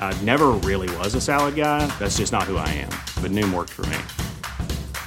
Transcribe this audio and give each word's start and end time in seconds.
I 0.00 0.16
never 0.22 0.48
really 0.64 0.88
was 0.96 1.14
a 1.14 1.20
salad 1.20 1.54
guy. 1.54 1.86
That's 1.98 2.16
just 2.16 2.32
not 2.32 2.44
who 2.44 2.56
I 2.56 2.68
am. 2.80 2.90
But 3.22 3.32
Noom 3.32 3.52
worked 3.52 3.70
for 3.70 3.84
me. 3.92 3.98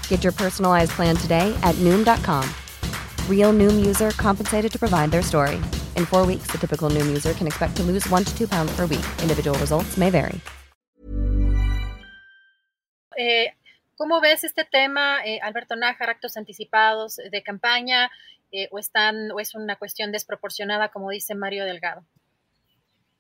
Get 0.08 0.24
your 0.24 0.34
personalized 0.34 0.92
plan 0.92 1.16
today 1.16 1.58
at 1.64 1.74
Noom.com. 1.80 2.48
Real 3.28 3.52
Noom 3.52 3.84
user 3.84 4.12
compensated 4.12 4.72
to 4.72 4.78
provide 4.78 5.10
their 5.10 5.24
story. 5.24 5.60
In 5.98 6.06
four 6.06 6.24
weeks, 6.28 6.52
the 6.52 6.60
typical 6.60 6.92
Noom 6.92 7.08
user 7.08 7.34
can 7.34 7.48
expect 7.48 7.76
to 7.78 7.84
lose 7.84 8.08
one 8.10 8.24
to 8.24 8.38
two 8.38 8.48
pounds 8.48 8.72
per 8.76 8.86
week. 8.86 9.06
Individual 9.24 9.58
results 9.58 9.98
may 9.98 10.12
vary. 10.12 10.40
Eh, 13.18 13.54
¿Cómo 13.98 14.20
ves 14.20 14.44
este 14.44 14.66
tema, 14.66 15.24
eh, 15.24 15.40
Alberto 15.44 15.76
Nájar, 15.76 16.10
actos 16.10 16.36
anticipados 16.36 17.18
de 17.18 17.44
campaña, 17.44 18.10
eh, 18.52 18.68
o, 18.72 18.80
están, 18.80 19.32
o 19.32 19.40
es 19.40 19.54
una 19.54 19.76
cuestión 19.76 20.12
desproporcionada, 20.12 20.90
como 20.90 21.12
dice 21.12 21.36
Mario 21.36 21.66
Delgado? 21.66 22.04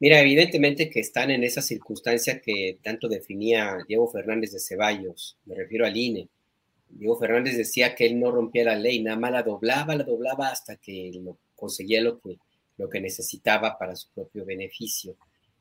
Mira, 0.02 0.19
evidentemente 0.19 0.89
que 0.89 0.99
están 0.99 1.30
en 1.30 1.44
esa 1.44 1.61
circunstancia 1.61 2.41
que 2.41 2.80
tanto 2.81 3.07
definía 3.07 3.77
Diego 3.88 4.09
Fernández 4.09 4.52
de 4.52 4.59
Ceballos, 4.59 5.38
me 5.45 5.53
refiero 5.53 5.85
al 5.85 5.95
INE. 5.95 6.27
Diego 6.89 7.19
Fernández 7.19 7.55
decía 7.55 7.94
que 7.94 8.07
él 8.07 8.19
no 8.19 8.31
rompía 8.31 8.63
la 8.63 8.75
ley, 8.75 9.03
nada 9.03 9.19
más 9.19 9.31
la 9.31 9.44
doblaba, 9.44 9.95
la 9.95 10.03
doblaba 10.03 10.47
hasta 10.47 10.77
que 10.77 11.11
lo, 11.23 11.38
conseguía 11.55 12.02
lo 12.02 12.19
que, 12.19 12.99
necesitaba 12.99 13.77
para 13.77 13.95
su 13.95 14.09
propio 14.09 14.44
beneficio. 14.44 15.17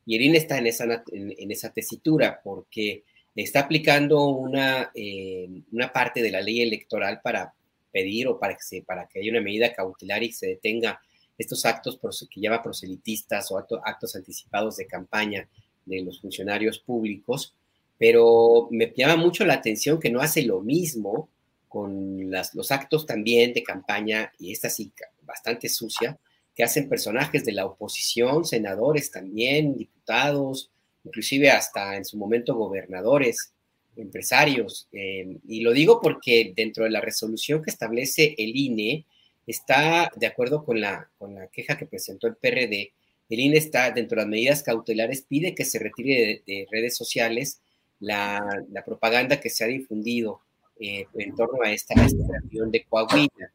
Y 0.07 0.17
el 0.17 0.23
INE 0.23 0.39
está 0.39 0.57
en 0.57 0.69
esa, 0.69 1.05
en, 1.13 1.51
esa 1.53 1.71
tesitura 1.71 2.41
porque 2.43 3.05
está 3.37 3.61
aplicando 3.61 4.27
una, 4.29 4.91
eh, 4.95 5.51
una 5.71 5.93
parte 5.93 6.23
de 6.23 6.31
la 6.31 6.41
ley 6.41 6.63
electoral 6.63 7.21
para 7.23 7.53
pedir 7.93 8.27
o 8.27 8.41
para 8.41 8.57
que, 8.57 8.83
para 8.85 9.07
que 9.07 9.21
haya 9.21 9.33
una 9.33 9.43
medida 9.43 9.75
cautelar 9.75 10.23
y 10.23 10.33
se 10.33 10.47
detenga 10.47 10.99
estos 11.41 11.65
actos 11.65 11.99
que 12.31 12.41
llama 12.41 12.63
proselitistas 12.63 13.51
o 13.51 13.59
actos 13.59 14.15
anticipados 14.15 14.77
de 14.77 14.87
campaña 14.87 15.49
de 15.87 16.03
los 16.03 16.21
funcionarios 16.21 16.79
públicos, 16.79 17.55
pero 17.99 18.69
me 18.71 18.93
llama 18.95 19.17
mucho 19.17 19.45
la 19.45 19.55
atención 19.55 19.99
que 19.99 20.11
no 20.11 20.21
hace 20.21 20.43
lo 20.43 20.61
mismo 20.61 21.29
con 21.69 22.31
los 22.31 22.71
actos 22.71 23.07
también 23.07 23.55
de 23.55 23.63
campaña, 23.63 24.33
y 24.39 24.53
esta 24.53 24.69
sí 24.69 24.93
bastante 25.23 25.69
sucia, 25.69 26.19
que 26.55 26.65
hacen 26.65 26.89
personajes 26.89 27.45
de 27.45 27.53
la 27.53 27.65
oposición, 27.65 28.45
senadores 28.45 29.11
también, 29.11 29.77
diputados, 29.77 30.71
inclusive 31.05 31.51
hasta 31.51 31.97
en 31.97 32.05
su 32.05 32.19
momento 32.19 32.57
gobernadores, 32.57 33.53
empresarios. 33.97 34.89
Eh, 34.93 35.39
y 35.47 35.61
lo 35.61 35.73
digo 35.73 36.01
porque 36.01 36.53
dentro 36.57 36.85
de 36.85 36.91
la 36.91 37.01
resolución 37.01 37.63
que 37.63 37.71
establece 37.71 38.35
el 38.37 38.57
INE, 38.57 39.07
está 39.51 40.11
de 40.17 40.27
acuerdo 40.27 40.65
con 40.65 40.81
la, 40.81 41.11
con 41.19 41.35
la 41.35 41.49
queja 41.49 41.77
que 41.77 41.87
presentó 41.87 42.27
el 42.27 42.37
PRD. 42.37 42.93
El 43.29 43.41
INE 43.41 43.59
está 43.59 43.91
dentro 43.91 44.17
de 44.17 44.23
las 44.23 44.31
medidas 44.31 44.63
cautelares, 44.63 45.23
pide 45.23 45.55
que 45.55 45.65
se 45.65 45.79
retire 45.79 46.43
de, 46.47 46.67
redes 46.71 46.97
sociales 46.97 47.61
la, 48.01 48.43
propaganda 48.85 49.41
que 49.41 49.51
se 49.51 49.65
ha 49.65 49.67
difundido 49.69 50.41
eh, 50.79 51.07
en 51.15 51.35
torno 51.35 51.63
a 51.63 51.71
esta, 51.71 51.95
reunión 51.95 52.71
de 52.71 52.85
Coahuila. 52.85 53.53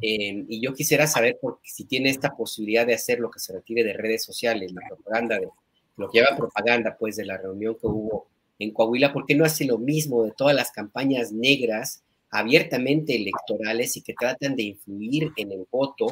Em, 0.00 0.44
y 0.48 0.60
yo 0.60 0.74
quisiera 0.74 1.06
saber 1.06 1.38
si 1.62 1.84
tiene 1.84 2.10
esta 2.10 2.34
posibilidad 2.36 2.86
de 2.86 2.94
hacer 2.94 3.20
lo 3.20 3.30
que 3.30 3.38
se 3.38 3.52
retire 3.52 3.84
de 3.84 3.92
redes 3.92 4.24
sociales, 4.24 4.72
la 4.72 4.86
propaganda, 4.88 5.38
de, 5.38 5.48
lo 5.96 6.10
que 6.10 6.18
lleva 6.18 6.36
propaganda, 6.36 6.96
pues, 6.98 7.16
de 7.16 7.24
la 7.24 7.38
reunión 7.38 7.76
que 7.80 7.86
hubo 7.86 8.26
en 8.58 8.72
Coahuila, 8.72 9.12
¿por 9.12 9.26
qué 9.26 9.34
no 9.34 9.44
hace 9.44 9.64
lo 9.64 9.78
mismo 9.78 10.24
de 10.24 10.32
todas 10.36 10.54
las 10.54 10.70
campañas 10.70 11.32
negras 11.32 12.03
abiertamente 12.34 13.14
electorales 13.14 13.96
y 13.96 14.02
que 14.02 14.12
tratan 14.12 14.56
de 14.56 14.64
influir 14.64 15.30
en 15.36 15.52
el 15.52 15.66
voto 15.70 16.06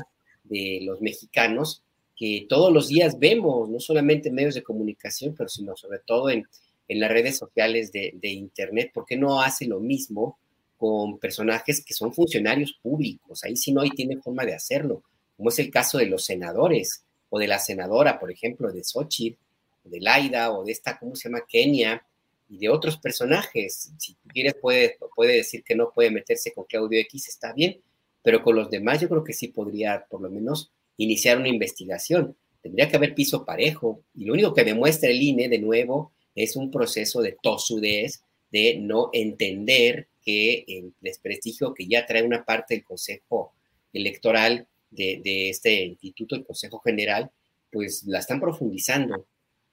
de 0.45 0.79
los 0.83 1.01
mexicanos 1.01 1.83
que 2.17 2.47
todos 2.49 2.73
los 2.73 2.87
días 2.87 3.19
vemos, 3.19 3.69
no 3.69 3.81
solamente 3.81 4.29
en 4.29 4.37
medios 4.37 4.55
de 4.55 4.63
comunicación, 4.63 5.35
pero 5.37 5.49
sino 5.49 5.77
sobre 5.77 5.99
todo 5.99 6.31
en, 6.31 6.47
las 6.89 7.11
redes 7.11 7.39
sociales 7.39 7.91
de, 7.91 8.29
Internet. 8.29 8.93
¿Por 8.93 9.07
qué 9.07 9.17
no 9.17 9.41
hace 9.41 9.67
lo 9.67 9.81
mismo 9.81 10.39
con 10.77 11.19
personajes 11.19 11.83
que 11.85 11.95
son 11.95 12.13
funcionarios 12.13 12.79
públicos? 12.81 13.43
Ahí 13.43 13.57
sí 13.57 13.73
no 13.73 13.81
hay 13.81 13.91
tiene 13.91 14.19
forma 14.19 14.45
de 14.45 14.55
hacerlo, 14.55 15.03
como 15.37 15.49
es 15.49 15.59
el 15.59 15.71
caso 15.71 15.99
de 15.99 16.07
los 16.07 16.25
senadores 16.25 17.03
o 17.31 17.39
de 17.39 17.49
la 17.49 17.59
senadora, 17.59 18.21
por 18.21 18.31
ejemplo, 18.31 18.71
de 18.71 18.85
Xochitl, 18.85 19.39
de 19.85 20.01
Laida 20.01 20.53
o 20.53 20.65
de 20.65 20.71
esta, 20.71 20.99
¿cómo 20.99 21.17
se 21.17 21.29
llama? 21.29 21.45
Kenia, 21.49 22.05
y 22.53 22.59
de 22.59 22.69
otros 22.69 22.99
personajes. 22.99 23.93
Si 23.99 24.15
quieres, 24.29 24.55
puede, 24.61 24.99
puede 25.17 25.37
decir 25.37 25.65
que 25.65 25.75
no 25.75 25.91
puede 25.91 26.11
meterse 26.11 26.53
con 26.53 26.65
Claudio 26.65 27.01
X, 27.01 27.29
está 27.29 27.55
bien, 27.55 27.81
pero 28.23 28.43
con 28.43 28.55
los 28.55 28.71
demás 28.71 29.01
yo 29.01 29.09
creo 29.09 29.25
que 29.25 29.33
sí 29.33 29.49
podría 29.49 30.05
por 30.11 30.21
lo 30.21 30.29
menos 30.29 30.71
iniciar 30.99 31.39
una 31.39 31.49
investigación. 31.49 32.37
Tendría 32.61 32.91
que 32.91 32.97
haber 32.97 33.15
piso 33.15 33.47
parejo. 33.47 34.05
Y 34.15 34.27
lo 34.27 34.35
único 34.35 34.53
que 34.53 34.65
demuestra 34.65 35.09
el 35.09 35.23
INE, 35.23 35.49
de 35.49 35.59
nuevo, 35.59 36.13
es 36.35 36.55
un 36.55 36.71
proceso 36.71 37.23
de 37.23 37.39
tosudez, 37.43 38.23
de 38.51 38.77
no 38.77 39.09
entender 39.15 40.09
que 40.23 40.65
el 40.69 40.93
desprestigio 41.01 41.73
que 41.73 41.87
ya 41.87 42.05
trae 42.05 42.23
una 42.23 42.45
parte 42.45 42.75
del 42.75 42.85
Consejo 42.85 43.55
Electoral 43.95 44.67
de, 44.91 45.23
de 45.25 45.49
este 45.49 45.85
instituto, 45.85 46.37
el 46.37 46.45
Consejo 46.45 46.81
General, 46.81 47.31
pues 47.71 48.05
la 48.05 48.19
están 48.19 48.41
profundizando 48.41 49.27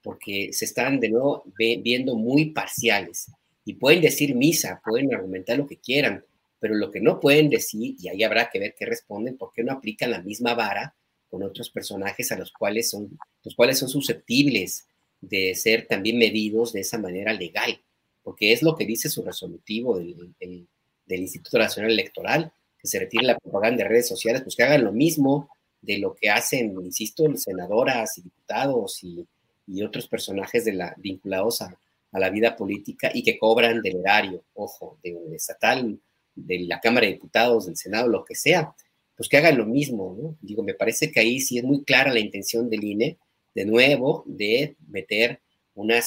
porque 0.04 0.50
se 0.54 0.66
están 0.66 1.00
de 1.00 1.10
nuevo 1.10 1.44
viendo 1.58 2.16
muy 2.16 2.52
parciales. 2.52 3.32
Y 3.66 3.74
pueden 3.76 4.02
decir 4.02 4.36
misa, 4.36 4.82
pueden 4.84 5.14
argumentar 5.14 5.58
lo 5.58 5.68
que 5.68 5.78
quieran, 5.78 6.24
pero 6.60 6.76
lo 6.76 6.92
que 6.92 7.02
no 7.02 7.20
pueden 7.20 7.50
decir, 7.50 7.96
y 8.00 8.10
ahí 8.10 8.24
habrá 8.24 8.50
que 8.50 8.60
ver 8.60 8.76
qué 8.78 8.86
responden, 8.86 9.38
porque 9.38 9.64
no 9.64 9.74
aplican 9.74 10.12
la 10.12 10.22
misma 10.22 10.54
vara 10.54 10.96
con 11.30 11.44
otros 11.44 11.70
personajes 11.70 12.32
a 12.32 12.38
los 12.38 12.52
cuales 12.52 12.90
son, 12.90 13.18
los 13.44 13.56
cuales 13.56 13.78
son 13.78 13.90
susceptibles 13.90 14.88
de 15.22 15.54
ser 15.56 15.86
también 15.86 16.18
medidos 16.18 16.74
de 16.74 16.82
esa 16.82 16.98
manera 16.98 17.34
legal, 17.34 17.80
porque 18.24 18.52
es 18.52 18.64
lo 18.64 18.76
que 18.76 18.86
dice 18.86 19.10
su 19.10 19.24
resolutivo 19.24 20.00
del, 20.00 20.34
del 20.40 21.20
Instituto 21.20 21.58
Nacional 21.58 21.92
Electoral, 21.92 22.52
que 22.80 22.88
se 22.88 23.00
retire 23.00 23.26
la 23.26 23.38
propaganda 23.38 23.84
de 23.84 23.90
redes 23.90 24.08
sociales, 24.08 24.42
pues 24.42 24.56
que 24.56 24.64
hagan 24.64 24.86
lo 24.86 24.94
mismo 24.94 25.50
de 25.82 25.98
lo 25.98 26.16
que 26.16 26.30
hacen, 26.30 26.74
insisto, 26.82 27.26
senadoras 27.36 28.18
y 28.18 28.22
diputados 28.22 29.04
y 29.04 29.28
y 29.70 29.84
otros 29.84 30.08
personajes 30.08 30.66
de 30.66 30.74
la, 30.74 30.96
vinculados 30.98 31.62
a, 31.62 31.80
la 32.12 32.32
vida 32.32 32.56
política 32.56 33.12
y 33.14 33.22
que 33.22 33.38
cobran 33.38 33.84
del 33.84 33.98
erario, 33.98 34.44
ojo, 34.56 34.98
de 35.04 35.16
estatal, 35.36 36.00
de 36.34 36.60
la 36.62 36.80
Cámara 36.80 37.06
de 37.06 37.14
Diputados, 37.14 37.68
del 37.68 37.78
Senado, 37.78 38.08
lo 38.08 38.26
que 38.26 38.34
sea, 38.34 38.74
pues 39.16 39.30
que 39.30 39.38
hagan 39.38 39.58
lo 39.58 39.68
mismo, 39.68 40.18
¿no? 40.20 40.36
Digo, 40.42 40.64
me 40.64 40.74
parece 40.74 41.12
que 41.12 41.20
ahí 41.20 41.40
sí 41.40 41.60
es 41.60 41.64
muy 41.64 41.84
clara 41.84 42.12
la 42.12 42.20
intención 42.20 42.70
del 42.70 42.84
INE, 42.84 43.18
de 43.54 43.66
nuevo, 43.66 44.24
de 44.26 44.76
meter 44.88 45.42
una, 45.76 46.00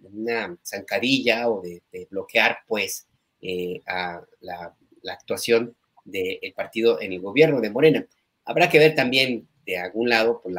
una 0.00 0.58
zancadilla 0.64 1.48
o 1.50 1.60
de, 1.60 1.82
bloquear, 2.10 2.58
pues, 2.66 3.06
eh, 3.42 3.82
a 3.86 4.22
la, 4.40 4.74
actuación 5.10 5.74
del 6.04 6.52
partido 6.54 7.00
en 7.00 7.12
el 7.12 7.20
gobierno 7.20 7.60
de 7.60 7.70
Morena. 7.70 8.06
Habrá 8.44 8.68
que 8.68 8.78
ver 8.78 8.94
también 8.94 9.48
de 9.68 9.76
algún 9.76 10.08
lado 10.08 10.40
por 10.40 10.50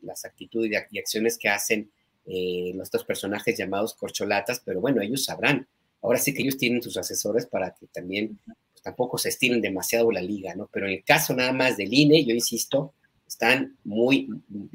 las 0.00 0.24
actitudes 0.24 0.72
y 0.90 0.98
acciones 0.98 1.36
que 1.36 1.50
hacen 1.50 1.90
eh, 2.24 2.72
dos 2.90 3.04
personajes 3.04 3.58
llamados 3.58 3.94
corcholatas, 3.94 4.62
pero 4.64 4.80
bueno, 4.80 5.02
ellos 5.02 5.24
sabrán. 5.24 5.68
Ahora 6.00 6.18
sí 6.18 6.32
que 6.32 6.42
ellos 6.42 6.56
tienen 6.56 6.82
sus 6.82 6.96
asesores 6.96 7.44
para 7.44 7.74
que 7.74 7.86
también 7.88 8.38
pues, 8.46 8.82
tampoco 8.82 9.18
se 9.18 9.28
estiren 9.28 9.60
demasiado 9.60 10.10
la 10.10 10.22
liga, 10.22 10.54
¿no? 10.54 10.70
Pero 10.72 10.86
en 10.86 10.94
el 10.94 11.04
caso 11.04 11.34
nada 11.34 11.52
más 11.52 11.76
del 11.76 11.92
INE, 11.92 12.24
yo 12.24 12.34
insisto, 12.34 12.94
están 13.28 13.76
muy, 13.84 14.28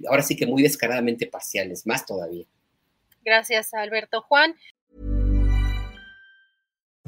ahora 0.07 0.21
sí 0.21 0.35
que 0.35 0.45
muy 0.45 0.61
descaradamente 0.61 1.25
parciales, 1.25 1.87
más 1.87 2.05
todavía. 2.05 2.45
Gracias, 3.25 3.73
Alberto. 3.73 4.21
Juan. 4.21 4.53